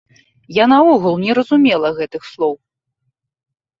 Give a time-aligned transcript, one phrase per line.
[0.57, 2.55] Я наогул не разумела гэтых слоў.